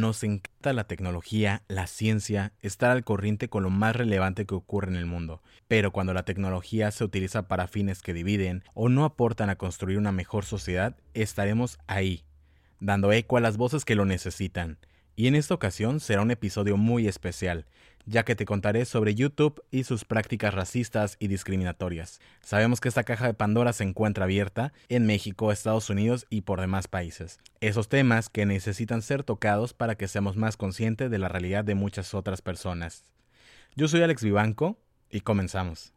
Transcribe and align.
Nos 0.00 0.24
encanta 0.24 0.74
la 0.74 0.84
tecnología, 0.84 1.62
la 1.68 1.86
ciencia, 1.86 2.52
estar 2.60 2.90
al 2.90 3.02
corriente 3.02 3.48
con 3.48 3.62
lo 3.62 3.70
más 3.70 3.96
relevante 3.96 4.44
que 4.44 4.54
ocurre 4.54 4.90
en 4.90 4.96
el 4.96 5.06
mundo. 5.06 5.40
Pero 5.68 5.90
cuando 5.90 6.12
la 6.12 6.26
tecnología 6.26 6.90
se 6.90 7.02
utiliza 7.02 7.48
para 7.48 7.66
fines 7.66 8.02
que 8.02 8.12
dividen 8.12 8.62
o 8.74 8.90
no 8.90 9.06
aportan 9.06 9.48
a 9.48 9.56
construir 9.56 9.96
una 9.96 10.12
mejor 10.12 10.44
sociedad, 10.44 10.96
estaremos 11.14 11.78
ahí, 11.86 12.24
dando 12.78 13.10
eco 13.10 13.38
a 13.38 13.40
las 13.40 13.56
voces 13.56 13.86
que 13.86 13.94
lo 13.94 14.04
necesitan. 14.04 14.76
Y 15.14 15.28
en 15.28 15.34
esta 15.34 15.54
ocasión 15.54 15.98
será 16.00 16.20
un 16.20 16.30
episodio 16.30 16.76
muy 16.76 17.08
especial, 17.08 17.64
ya 18.06 18.24
que 18.24 18.36
te 18.36 18.46
contaré 18.46 18.84
sobre 18.84 19.14
YouTube 19.14 19.62
y 19.70 19.84
sus 19.84 20.04
prácticas 20.04 20.54
racistas 20.54 21.16
y 21.18 21.26
discriminatorias. 21.26 22.20
Sabemos 22.40 22.80
que 22.80 22.88
esta 22.88 23.04
caja 23.04 23.26
de 23.26 23.34
Pandora 23.34 23.72
se 23.72 23.84
encuentra 23.84 24.24
abierta 24.24 24.72
en 24.88 25.06
México, 25.06 25.52
Estados 25.52 25.90
Unidos 25.90 26.26
y 26.30 26.42
por 26.42 26.60
demás 26.60 26.88
países. 26.88 27.40
Esos 27.60 27.88
temas 27.88 28.28
que 28.28 28.46
necesitan 28.46 29.02
ser 29.02 29.24
tocados 29.24 29.74
para 29.74 29.96
que 29.96 30.08
seamos 30.08 30.36
más 30.36 30.56
conscientes 30.56 31.10
de 31.10 31.18
la 31.18 31.28
realidad 31.28 31.64
de 31.64 31.74
muchas 31.74 32.14
otras 32.14 32.40
personas. 32.40 33.04
Yo 33.74 33.88
soy 33.88 34.02
Alex 34.02 34.22
Vivanco 34.22 34.78
y 35.10 35.20
comenzamos. 35.20 35.92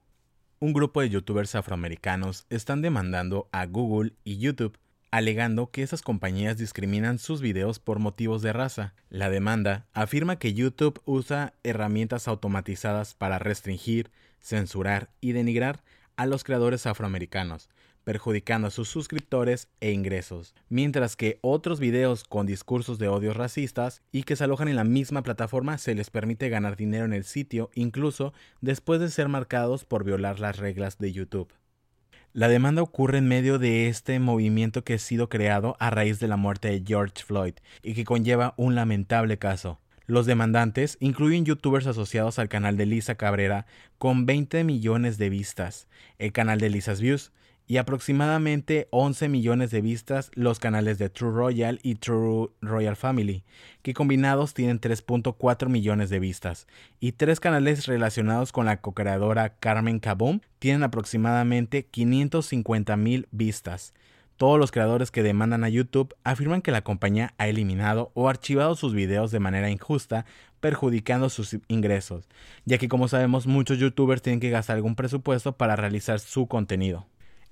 Un 0.59 0.73
grupo 0.73 1.00
de 1.00 1.09
youtubers 1.09 1.55
afroamericanos 1.55 2.45
están 2.50 2.81
demandando 2.81 3.48
a 3.53 3.66
Google 3.66 4.14
y 4.26 4.39
YouTube 4.39 4.78
alegando 5.12 5.72
que 5.72 5.84
esas 5.84 6.02
compañías 6.02 6.58
discriminan 6.58 7.20
sus 7.20 7.41
videos 7.41 7.80
por 7.80 8.00
motivos 8.00 8.41
de 8.41 8.54
raza. 8.54 8.94
La 9.09 9.30
demanda 9.30 9.88
afirma 9.94 10.38
que 10.38 10.54
YouTube 10.54 11.02
usa 11.05 11.54
herramientas 11.63 12.27
automatizadas 12.27 13.14
para 13.16 13.40
restringir, 13.40 14.12
censurar 14.40 15.09
y 15.22 15.31
denigrar 15.31 15.84
a 16.16 16.26
los 16.26 16.44
creadores 16.44 16.86
afroamericanos, 16.86 17.70
perjudicando 18.03 18.67
a 18.67 18.72
sus 18.72 18.90
suscriptores 18.90 19.67
e 19.81 19.91
ingresos, 19.91 20.53
mientras 20.67 21.16
que 21.16 21.39
otros 21.41 21.80
videos 21.80 22.23
con 22.23 22.45
discursos 22.45 23.00
de 23.00 23.08
odio 23.08 23.34
racistas 23.34 24.02
y 24.12 24.23
que 24.23 24.36
se 24.36 24.44
alojan 24.44 24.67
en 24.67 24.76
la 24.76 24.84
misma 24.84 25.23
plataforma 25.23 25.78
se 25.78 25.95
les 25.95 26.09
permite 26.09 26.50
ganar 26.50 26.76
dinero 26.76 27.05
en 27.05 27.14
el 27.14 27.23
sitio 27.23 27.69
incluso 27.73 28.34
después 28.62 29.00
de 29.00 29.09
ser 29.09 29.28
marcados 29.28 29.86
por 29.86 30.03
violar 30.03 30.39
las 30.39 30.58
reglas 30.58 30.97
de 30.97 31.12
YouTube. 31.12 31.53
La 32.40 32.48
demanda 32.48 32.82
ocurre 32.82 33.18
en 33.18 33.28
medio 33.28 33.59
de 33.59 33.90
este 33.90 34.18
movimiento 34.18 34.86
que 34.86 34.94
ha 34.94 34.98
sido 34.98 35.28
creado 35.28 35.76
a 35.78 35.90
raíz 35.90 36.22
de 36.22 36.30
la 36.30 36.38
muerte 36.38 36.70
de 36.70 36.81
George 36.88 37.22
Floyd 37.26 37.56
y 37.84 37.96
que 37.96 38.06
conlleva 38.06 38.54
un 38.56 38.76
lamentable 38.76 39.38
caso. 39.38 39.81
Los 40.06 40.26
demandantes 40.26 40.96
incluyen 41.02 41.44
youtubers 41.44 41.86
asociados 41.86 42.40
al 42.40 42.48
canal 42.48 42.78
de 42.78 42.86
Lisa 42.86 43.16
Cabrera 43.16 43.66
con 43.98 44.26
20 44.26 44.64
millones 44.64 45.18
de 45.18 45.30
vistas, 45.30 45.90
el 46.18 46.31
canal 46.31 46.62
de 46.62 46.70
Lisa's 46.70 47.02
Views, 47.02 47.34
y 47.70 47.78
aproximadamente 47.78 48.88
11 48.89 49.30
millones 49.30 49.70
de 49.70 49.81
vistas 49.81 50.31
los 50.34 50.58
canales 50.58 50.98
de 50.98 51.09
True 51.09 51.31
Royal 51.31 51.80
y 51.84 51.95
True 51.95 52.50
Royal 52.62 52.95
Family, 52.95 53.44
que 53.84 53.94
combinados 53.94 54.56
tienen 54.56 54.81
3.4 54.81 55.70
millones 55.70 56.09
de 56.09 56.20
vistas, 56.20 56.66
y 57.00 57.12
tres 57.12 57.40
canales 57.40 57.86
relacionados 57.86 58.52
con 58.52 58.66
la 58.66 58.81
co-creadora 58.81 59.53
Carmen 59.59 60.00
Kaboom 60.00 60.42
tienen 60.58 60.81
aproximadamente 60.81 61.86
550 61.86 62.97
mil 62.97 63.28
vistas. 63.30 63.94
Todos 64.38 64.58
los 64.58 64.72
creadores 64.72 65.12
que 65.12 65.22
demandan 65.22 65.64
a 65.64 65.70
YouTube 65.70 66.16
afirman 66.23 66.64
que 66.64 66.72
la 66.72 66.81
compañía 66.81 67.36
ha 67.38 67.50
eliminado 67.50 68.09
o 68.16 68.30
archivado 68.30 68.75
sus 68.75 68.95
videos 68.95 69.30
de 69.30 69.42
manera 69.42 69.70
injusta, 69.70 70.25
perjudicando 70.59 71.30
sus 71.30 71.59
ingresos, 71.67 72.28
ya 72.66 72.80
que 72.80 72.90
como 72.90 73.08
sabemos 73.08 73.45
muchos 73.45 73.78
youtubers 73.78 74.23
tienen 74.23 74.40
que 74.40 74.50
gastar 74.50 74.78
algún 74.78 74.95
presupuesto 74.95 75.56
para 75.56 75.75
realizar 75.75 76.20
su 76.20 76.47
contenido. 76.47 77.06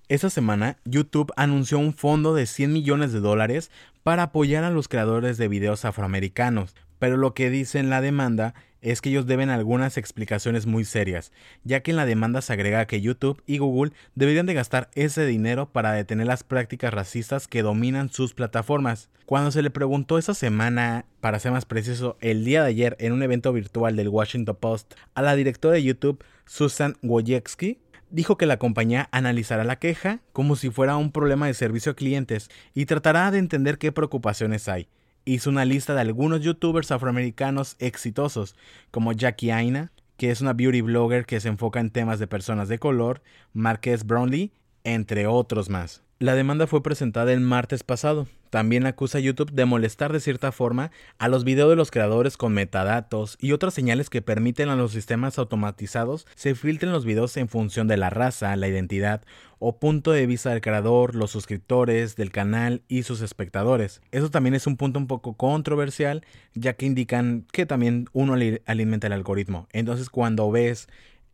Esta 0.09 0.29
semana, 0.29 0.77
YouTube 0.85 1.33
anunció 1.35 1.79
un 1.79 1.93
fondo 1.93 2.33
de 2.33 2.45
100 2.45 2.71
millones 2.71 3.11
de 3.11 3.19
dólares 3.19 3.71
para 4.03 4.23
apoyar 4.23 4.63
a 4.63 4.69
los 4.69 4.87
creadores 4.87 5.37
de 5.37 5.49
videos 5.49 5.83
afroamericanos, 5.83 6.77
pero 6.97 7.17
lo 7.17 7.33
que 7.33 7.49
dice 7.49 7.79
en 7.79 7.89
la 7.89 7.99
demanda 7.99 8.53
es 8.79 9.01
que 9.01 9.09
ellos 9.09 9.25
deben 9.25 9.49
algunas 9.49 9.97
explicaciones 9.97 10.65
muy 10.65 10.85
serias, 10.85 11.33
ya 11.65 11.81
que 11.81 11.91
en 11.91 11.97
la 11.97 12.05
demanda 12.05 12.41
se 12.41 12.53
agrega 12.53 12.85
que 12.85 13.01
YouTube 13.01 13.43
y 13.45 13.57
Google 13.57 13.91
deberían 14.15 14.45
de 14.45 14.53
gastar 14.53 14.89
ese 14.95 15.25
dinero 15.25 15.73
para 15.73 15.91
detener 15.91 16.27
las 16.27 16.43
prácticas 16.43 16.93
racistas 16.93 17.49
que 17.49 17.61
dominan 17.61 18.09
sus 18.09 18.33
plataformas. 18.33 19.09
Cuando 19.25 19.51
se 19.51 19.61
le 19.61 19.71
preguntó 19.71 20.17
esa 20.17 20.33
semana, 20.33 21.03
para 21.19 21.39
ser 21.39 21.51
más 21.51 21.65
preciso, 21.65 22.15
el 22.21 22.45
día 22.45 22.63
de 22.63 22.69
ayer 22.69 22.95
en 23.01 23.11
un 23.11 23.23
evento 23.23 23.51
virtual 23.51 23.97
del 23.97 24.07
Washington 24.07 24.55
Post 24.55 24.93
a 25.15 25.21
la 25.21 25.35
directora 25.35 25.73
de 25.73 25.83
YouTube, 25.83 26.23
Susan 26.45 26.95
Wojcicki, 27.01 27.79
dijo 28.09 28.37
que 28.37 28.45
la 28.45 28.57
compañía 28.57 29.09
analizará 29.11 29.63
la 29.63 29.79
queja 29.79 30.21
como 30.33 30.55
si 30.55 30.69
fuera 30.69 30.97
un 30.97 31.11
problema 31.11 31.47
de 31.47 31.53
servicio 31.53 31.91
a 31.91 31.95
clientes 31.95 32.49
y 32.73 32.85
tratará 32.85 33.31
de 33.31 33.39
entender 33.39 33.77
qué 33.77 33.91
preocupaciones 33.91 34.67
hay. 34.67 34.87
Hizo 35.25 35.49
una 35.49 35.65
lista 35.65 35.93
de 35.93 36.01
algunos 36.01 36.41
youtubers 36.41 36.91
afroamericanos 36.91 37.75
exitosos, 37.79 38.55
como 38.91 39.11
Jackie 39.11 39.51
Aina, 39.51 39.91
que 40.15 40.31
es 40.31 40.41
una 40.41 40.53
beauty 40.53 40.81
blogger 40.81 41.25
que 41.25 41.39
se 41.39 41.49
enfoca 41.49 41.79
en 41.79 41.91
temas 41.91 42.19
de 42.19 42.27
personas 42.27 42.69
de 42.69 42.79
color, 42.79 43.21
Marquez 43.53 44.05
Brownlee, 44.05 44.53
entre 44.83 45.27
otros 45.27 45.69
más. 45.69 46.06
La 46.19 46.33
demanda 46.33 46.65
fue 46.65 46.81
presentada 46.81 47.31
el 47.31 47.41
martes 47.41 47.83
pasado. 47.83 48.25
También 48.49 48.87
acusa 48.87 49.19
a 49.19 49.21
YouTube 49.21 49.51
de 49.51 49.65
molestar 49.65 50.11
de 50.11 50.19
cierta 50.19 50.51
forma 50.51 50.89
a 51.19 51.27
los 51.27 51.43
videos 51.43 51.69
de 51.69 51.75
los 51.75 51.91
creadores 51.91 52.37
con 52.37 52.53
metadatos 52.53 53.37
y 53.39 53.51
otras 53.51 53.75
señales 53.75 54.09
que 54.09 54.23
permiten 54.23 54.69
a 54.69 54.75
los 54.75 54.93
sistemas 54.93 55.37
automatizados 55.37 56.25
se 56.33 56.55
filtren 56.55 56.91
los 56.91 57.05
videos 57.05 57.37
en 57.37 57.49
función 57.49 57.87
de 57.87 57.97
la 57.97 58.09
raza, 58.09 58.55
la 58.55 58.67
identidad 58.67 59.21
o 59.59 59.77
punto 59.77 60.11
de 60.11 60.25
vista 60.25 60.49
del 60.49 60.61
creador, 60.61 61.13
los 61.13 61.29
suscriptores 61.29 62.15
del 62.15 62.31
canal 62.31 62.81
y 62.87 63.03
sus 63.03 63.21
espectadores. 63.21 64.01
Eso 64.11 64.31
también 64.31 64.55
es 64.55 64.65
un 64.65 64.75
punto 64.75 64.97
un 64.97 65.05
poco 65.05 65.33
controversial 65.33 66.25
ya 66.55 66.73
que 66.73 66.87
indican 66.87 67.45
que 67.51 67.67
también 67.67 68.09
uno 68.13 68.35
alimenta 68.65 69.05
el 69.05 69.13
algoritmo. 69.13 69.67
Entonces 69.71 70.09
cuando 70.09 70.49
ves 70.49 70.87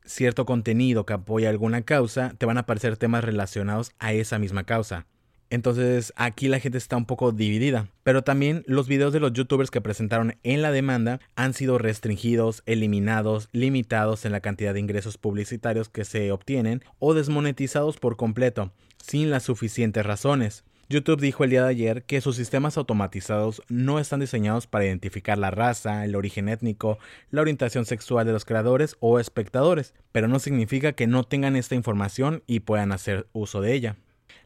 cierto 0.05 0.45
contenido 0.45 1.05
que 1.05 1.13
apoya 1.13 1.49
alguna 1.49 1.81
causa, 1.81 2.33
te 2.37 2.45
van 2.45 2.57
a 2.57 2.61
aparecer 2.61 2.97
temas 2.97 3.23
relacionados 3.23 3.91
a 3.99 4.13
esa 4.13 4.39
misma 4.39 4.63
causa. 4.63 5.05
Entonces 5.53 6.13
aquí 6.15 6.47
la 6.47 6.59
gente 6.59 6.79
está 6.79 6.97
un 6.97 7.05
poco 7.05 7.31
dividida. 7.31 7.87
Pero 8.01 8.23
también 8.23 8.63
los 8.65 8.87
videos 8.87 9.13
de 9.13 9.19
los 9.19 9.33
youtubers 9.33 9.69
que 9.69 9.81
presentaron 9.81 10.35
en 10.41 10.63
la 10.63 10.71
demanda 10.71 11.19
han 11.35 11.53
sido 11.53 11.77
restringidos, 11.77 12.63
eliminados, 12.65 13.49
limitados 13.51 14.25
en 14.25 14.31
la 14.31 14.39
cantidad 14.39 14.73
de 14.73 14.79
ingresos 14.79 15.19
publicitarios 15.19 15.89
que 15.89 16.05
se 16.05 16.31
obtienen 16.31 16.81
o 16.97 17.13
desmonetizados 17.13 17.97
por 17.97 18.17
completo, 18.17 18.71
sin 18.97 19.29
las 19.29 19.43
suficientes 19.43 20.03
razones. 20.03 20.63
YouTube 20.93 21.19
dijo 21.19 21.43
el 21.43 21.49
día 21.49 21.63
de 21.63 21.69
ayer 21.69 22.03
que 22.03 22.21
sus 22.21 22.35
sistemas 22.35 22.77
automatizados 22.77 23.63
no 23.67 23.99
están 23.99 24.19
diseñados 24.19 24.67
para 24.67 24.85
identificar 24.85 25.37
la 25.39 25.49
raza, 25.49 26.05
el 26.05 26.15
origen 26.15 26.47
étnico, 26.47 26.99
la 27.31 27.41
orientación 27.41 27.85
sexual 27.85 28.27
de 28.27 28.31
los 28.31 28.45
creadores 28.45 28.95
o 28.99 29.19
espectadores, 29.19 29.95
pero 30.11 30.27
no 30.27 30.37
significa 30.37 30.93
que 30.93 31.07
no 31.07 31.23
tengan 31.23 31.55
esta 31.55 31.73
información 31.73 32.43
y 32.45 32.59
puedan 32.59 32.91
hacer 32.91 33.27
uso 33.33 33.59
de 33.59 33.73
ella. 33.73 33.95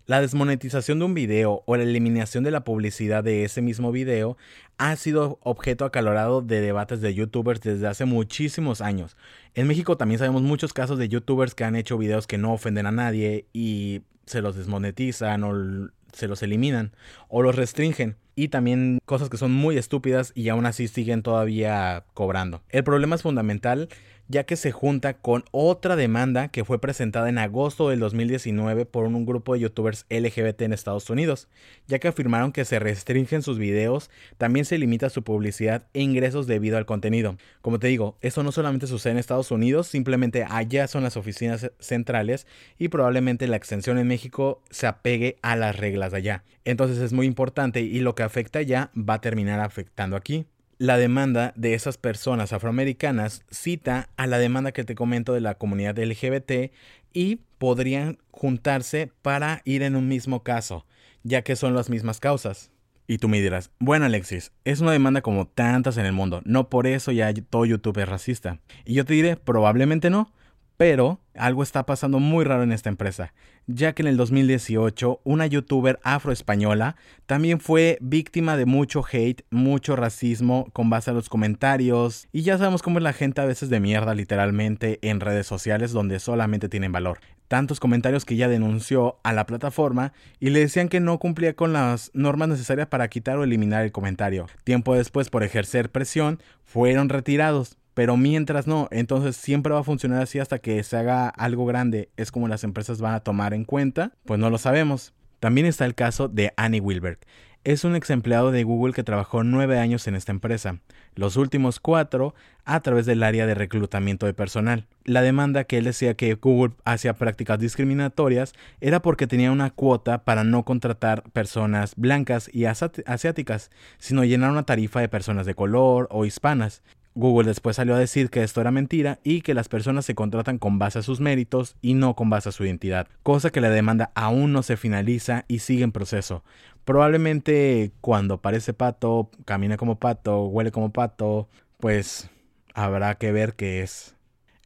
La 0.06 0.22
desmonetización 0.22 1.00
de 1.00 1.06
un 1.06 1.13
video 1.13 1.63
o 1.66 1.75
la 1.75 1.84
eliminación 1.84 2.46
de 2.46 2.52
la 2.52 2.63
publicidad 2.63 3.25
de 3.25 3.44
ese 3.44 3.62
mismo 3.62 3.91
video 3.91 4.38
ha 4.78 4.96
sido 4.96 5.40
objeto 5.44 5.84
acalorado 5.84 6.41
de 6.41 6.62
debates 6.62 7.02
de 7.02 7.13
youtubers 7.13 7.59
desde 7.59 7.88
hace 7.88 8.06
muchísimos 8.06 8.80
años. 8.80 9.18
En 9.53 9.68
México 9.68 9.97
también 9.97 10.19
sabemos 10.19 10.44
muchos 10.44 10.72
casos 10.72 10.97
de 10.97 11.09
youtubers 11.09 11.56
que 11.56 11.66
han 11.66 11.75
hecho 11.75 11.97
videos 11.97 12.25
que 12.25 12.38
no 12.38 12.53
ofenden 12.53 12.86
a 12.86 12.91
nadie 12.94 13.47
y 13.52 14.03
se 14.25 14.41
los 14.41 14.56
desmonetizan 14.56 15.44
o 15.44 15.90
se 16.18 16.28
los 16.28 16.44
eliminan 16.44 16.94
o 17.30 17.42
los 17.42 17.56
restringen. 17.56 18.18
Y 18.38 18.50
también 18.50 19.00
cosas 19.03 19.30
que 19.30 19.38
son 19.38 19.52
muy 19.52 19.78
estúpidas 19.78 20.31
y 20.36 20.50
aún 20.50 20.68
así 20.68 20.88
siguen 20.88 21.24
todavía 21.24 22.06
cobrando. 22.14 22.62
El 22.70 22.84
problema 22.84 23.16
es 23.16 23.24
fundamental 23.24 23.90
ya 24.28 24.44
que 24.44 24.56
se 24.56 24.72
junta 24.72 25.16
con 25.16 25.46
otra 25.52 25.96
demanda 25.96 26.50
que 26.50 26.66
fue 26.66 26.80
presentada 26.80 27.30
en 27.30 27.38
agosto 27.38 27.90
del 27.90 28.00
2019 28.00 28.86
por 28.86 29.06
un 29.06 29.25
grupo 29.25 29.53
de 29.53 29.62
youtubers 29.62 30.06
LGBT 30.09 30.64
en 30.64 30.74
Estados 30.74 31.09
Unidos, 31.09 31.48
ya 31.88 32.00
que 32.00 32.09
afirmaron 32.09 32.52
que 32.52 32.66
se 32.66 32.80
restringen 32.80 33.42
sus 33.42 33.58
videos, 33.58 34.09
también 34.38 34.66
se 34.66 34.78
limita 34.78 35.09
su 35.09 35.24
publicidad 35.24 35.88
e 35.94 36.01
ingresos 36.01 36.48
debido 36.48 36.78
al 36.78 36.86
contenido. 36.86 37.38
Como 37.62 37.80
te 37.80 37.88
digo, 37.88 38.18
eso 38.22 38.44
no 38.44 38.51
solamente 38.51 38.88
sucede 38.88 39.13
en 39.13 39.19
Estados 39.19 39.51
Unidos, 39.51 39.88
simplemente 39.88 40.45
allá 40.48 40.88
son 40.88 41.04
las 41.04 41.18
oficinas 41.18 41.72
centrales 41.80 42.48
y 42.78 42.89
probablemente 42.89 43.48
la 43.48 43.57
extensión 43.57 43.98
en 43.98 44.07
México 44.07 44.62
se 44.69 44.88
apegue 44.88 45.38
a 45.42 45.56
las 45.56 45.78
reglas 45.78 46.12
de 46.12 46.18
allá. 46.18 46.44
Entonces 46.66 46.98
es 46.98 47.13
muy 47.13 47.25
importante 47.25 47.80
y 47.80 48.00
lo 48.01 48.13
que 48.13 48.24
afecta 48.27 48.59
allá 48.59 48.91
va 48.95 49.15
a 49.15 49.21
terminar 49.21 49.59
afectando 49.59 50.15
aquí 50.15 50.45
la 50.79 50.97
demanda 50.97 51.53
de 51.56 51.74
esas 51.74 51.97
personas 51.97 52.53
afroamericanas 52.53 53.44
cita 53.50 54.09
a 54.15 54.27
la 54.27 54.38
demanda 54.38 54.71
que 54.71 54.83
te 54.83 54.95
comento 54.95 55.33
de 55.33 55.41
la 55.41 55.56
comunidad 55.56 55.97
LGBT 55.97 56.71
y 57.13 57.39
podrían 57.57 58.19
juntarse 58.31 59.12
para 59.21 59.62
ir 59.65 59.81
en 59.81 59.95
un 59.95 60.07
mismo 60.07 60.44
caso, 60.44 60.85
ya 61.24 61.41
que 61.41 61.56
son 61.56 61.74
las 61.74 61.89
mismas 61.89 62.19
causas. 62.19 62.71
Y 63.07 63.18
tú 63.18 63.29
me 63.29 63.41
dirás, 63.41 63.71
bueno 63.79 64.06
Alexis, 64.06 64.51
es 64.65 64.81
una 64.81 64.91
demanda 64.91 65.21
como 65.21 65.47
tantas 65.47 65.97
en 65.97 66.06
el 66.06 66.13
mundo, 66.13 66.41
no 66.45 66.69
por 66.69 66.85
eso 66.88 67.12
ya 67.12 67.33
todo 67.33 67.65
YouTube 67.65 67.97
es 68.00 68.09
racista. 68.09 68.59
Y 68.85 68.94
yo 68.94 69.06
te 69.06 69.13
diré, 69.13 69.35
probablemente 69.38 70.09
no, 70.09 70.31
Pero 70.77 71.19
algo 71.33 71.63
está 71.63 71.88
pasando 71.88 72.19
muy 72.19 72.45
raro 72.45 72.62
en 72.62 72.71
esta 72.71 72.89
empresa, 72.89 73.33
ya 73.65 73.94
que 73.94 74.03
en 74.03 74.07
el 74.07 74.18
2018 74.18 75.21
una 75.24 75.47
youtuber 75.47 76.00
afroespañola 76.03 76.95
también 77.25 77.59
fue 77.59 77.97
víctima 78.00 78.57
de 78.57 78.65
mucho 78.65 79.03
hate, 79.12 79.41
mucho 79.50 79.95
racismo 79.95 80.69
con 80.74 80.91
base 80.91 81.09
a 81.09 81.13
los 81.13 81.29
comentarios, 81.29 82.27
y 82.31 82.44
ya 82.44 82.59
sabemos 82.59 82.83
cómo 82.83 83.00
es 83.00 83.03
la 83.03 83.13
gente 83.13 83.41
a 83.41 83.45
veces 83.45 83.69
de 83.69 83.79
mierda 83.79 84.13
literalmente 84.13 85.00
en 85.01 85.19
redes 85.19 85.47
sociales 85.47 85.91
donde 85.91 86.19
solamente 86.19 86.69
tienen 86.69 86.91
valor. 86.91 87.19
Tantos 87.47 87.79
comentarios 87.79 88.25
que 88.25 88.35
ella 88.35 88.50
denunció 88.50 89.19
a 89.24 89.33
la 89.33 89.45
plataforma 89.45 90.12
y 90.39 90.50
le 90.50 90.59
decían 90.59 90.89
que 90.89 91.00
no 91.00 91.18
cumplía 91.18 91.56
con 91.56 91.71
las 91.74 92.12
normas 92.13 92.50
necesarias 92.50 92.88
para 92.88 93.07
quitar 93.07 93.38
o 93.38 93.44
eliminar 93.44 93.83
el 93.83 93.94
comentario. 93.94 94.47
Tiempo 94.63 94.95
después, 94.95 95.29
por 95.29 95.44
ejercer 95.44 95.89
presión, 95.89 96.41
fueron 96.65 97.07
retirados 97.07 97.76
pero 97.98 98.16
mientras 98.16 98.68
no, 98.68 98.88
entonces 98.92 99.36
siempre 99.36 99.74
va 99.74 99.80
a 99.80 99.84
funcionar 99.84 100.22
así 100.22 100.38
hasta 100.38 100.60
que 100.60 100.84
se 100.84 100.98
haga 100.98 101.30
algo 101.30 101.66
grande. 101.66 102.12
Es 102.16 102.30
como 102.30 102.48
las 102.48 102.64
empresas 102.64 103.02
van 103.02 103.16
a 103.16 103.22
tomar 103.22 103.56
en 103.56 103.66
cuenta, 103.66 104.12
pues 104.24 104.40
no 104.40 104.52
lo 104.52 104.60
sabemos. 104.60 105.16
También 105.40 105.66
está 105.66 105.84
el 105.84 105.96
caso 105.96 106.28
de 106.28 106.54
Annie 106.58 106.80
Wilberg. 106.80 107.18
Es 107.64 107.84
un 107.84 107.96
ex 107.96 108.12
empleado 108.12 108.52
de 108.52 108.64
Google 108.64 108.94
que 108.94 109.04
trabajó 109.04 109.44
nueve 109.44 109.80
años 109.80 110.08
en 110.08 110.14
esta 110.14 110.32
empresa, 110.32 110.80
los 111.16 111.38
últimos 111.38 111.80
cuatro 111.80 112.36
a 112.66 112.80
través 112.82 113.08
del 113.08 113.24
área 113.24 113.48
de 113.48 113.56
reclutamiento 113.56 114.28
de 114.28 114.36
personal. 114.36 114.86
La 115.04 115.24
demanda 115.24 115.64
que 115.64 115.80
él 115.80 115.86
decía 115.86 116.14
que 116.14 116.36
Google 116.36 116.76
hacía 116.86 117.14
prácticas 117.16 117.58
discriminatorias 117.58 118.54
era 118.80 119.02
porque 119.02 119.26
tenía 119.26 119.52
una 119.52 119.72
cuota 119.72 120.24
para 120.24 120.44
no 120.44 120.66
contratar 120.66 121.24
personas 121.32 121.94
blancas 121.96 122.48
y 122.54 122.66
asiáticas, 122.66 123.72
sino 123.98 124.24
llenar 124.24 124.52
una 124.52 124.64
tarifa 124.64 125.02
de 125.02 125.10
personas 125.10 125.48
de 125.48 125.56
color 125.56 126.08
o 126.12 126.26
hispanas. 126.26 126.84
Google 127.18 127.48
después 127.48 127.75
salió 127.78 127.96
a 127.96 128.00
decir 128.00 128.30
que 128.30 128.44
esto 128.44 128.62
era 128.62 128.69
mentira 128.69 129.18
y 129.24 129.42
que 129.42 129.56
las 129.56 129.69
personas 129.69 130.06
se 130.06 130.14
contratan 130.14 130.60
con 130.60 130.78
base 130.78 131.00
a 131.00 131.02
sus 131.02 131.19
méritos 131.19 131.75
y 131.81 131.96
no 131.96 132.16
con 132.16 132.30
base 132.30 132.50
a 132.50 132.52
su 132.52 132.64
identidad, 132.64 133.08
cosa 133.24 133.50
que 133.50 133.60
la 133.60 133.72
demanda 133.72 134.12
aún 134.14 134.54
no 134.54 134.62
se 134.62 134.78
finaliza 134.78 135.44
y 135.48 135.60
sigue 135.60 135.84
en 135.84 135.92
proceso. 135.92 136.44
Probablemente 136.86 137.92
cuando 138.02 138.40
parece 138.40 138.74
pato, 138.74 139.31
camina 139.46 139.78
como 139.78 139.98
pato, 139.98 140.46
huele 140.46 140.72
como 140.72 140.94
pato, 140.94 141.50
pues 141.80 142.30
habrá 142.75 143.16
que 143.16 143.31
ver 143.31 143.56
qué 143.56 143.81
es. 143.81 144.16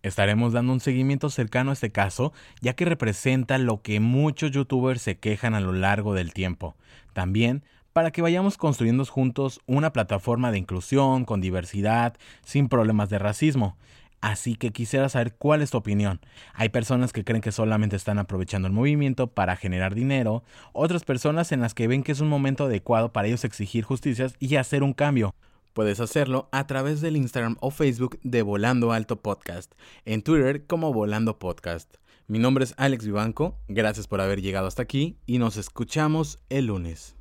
Estaremos 0.04 0.52
dando 0.52 0.74
un 0.74 0.82
seguimiento 0.82 1.30
cercano 1.30 1.70
a 1.70 1.74
este 1.74 1.92
caso, 1.92 2.34
ya 2.60 2.74
que 2.74 2.84
representa 2.84 3.58
lo 3.60 3.82
que 3.82 4.02
muchos 4.02 4.52
youtubers 4.52 5.02
se 5.02 5.18
quejan 5.20 5.54
a 5.54 5.62
lo 5.62 5.72
largo 5.72 6.14
del 6.14 6.34
tiempo. 6.34 6.76
También 7.14 7.64
para 7.94 8.12
que 8.12 8.22
vayamos 8.22 8.58
construyendo 8.58 9.06
juntos 9.06 9.60
una 9.66 9.94
plataforma 9.94 10.52
de 10.52 10.58
inclusión, 10.60 11.26
con 11.26 11.42
diversidad, 11.42 12.16
sin 12.44 12.70
problemas 12.70 13.10
de 13.10 13.20
racismo. 13.20 13.78
Así 14.22 14.56
que 14.56 14.72
quisiera 14.72 15.10
saber 15.10 15.34
cuál 15.36 15.64
es 15.64 15.72
tu 15.72 15.78
opinión. 15.78 16.22
Hay 16.54 16.70
personas 16.70 17.12
que 17.12 17.24
creen 17.24 17.42
que 17.42 17.52
solamente 17.52 17.96
están 17.96 18.20
aprovechando 18.20 18.68
el 18.68 18.74
movimiento 18.74 19.28
para 19.28 19.56
generar 19.56 19.96
dinero, 19.96 20.44
otras 20.74 21.04
personas 21.04 21.52
en 21.52 21.60
las 21.60 21.74
que 21.74 21.88
ven 21.88 22.04
que 22.04 22.12
es 22.12 22.22
un 22.22 22.30
momento 22.30 22.66
adecuado 22.66 23.12
para 23.12 23.28
ellos 23.28 23.44
exigir 23.44 23.84
justicias 23.84 24.36
y 24.40 24.56
hacer 24.56 24.84
un 24.84 24.94
cambio. 24.94 25.34
Puedes 25.74 26.00
hacerlo 26.00 26.50
a 26.52 26.68
través 26.68 27.02
del 27.02 27.18
Instagram 27.18 27.58
o 27.62 27.72
Facebook 27.72 28.20
de 28.24 28.44
Volando 28.44 28.92
Alto 28.92 29.22
Podcast, 29.22 29.74
en 30.06 30.22
Twitter 30.22 30.68
como 30.68 30.94
Volando 30.94 31.40
Podcast. 31.40 31.96
Mi 32.28 32.40
nombre 32.40 32.66
es 32.66 32.76
Alex 32.78 33.06
Vivanco, 33.06 33.58
gracias 33.68 34.08
por 34.08 34.22
haber 34.22 34.42
llegado 34.42 34.68
hasta 34.68 34.84
aquí 34.84 35.18
y 35.26 35.40
nos 35.40 35.58
escuchamos 35.58 36.40
el 36.50 36.68
lunes. 36.68 37.21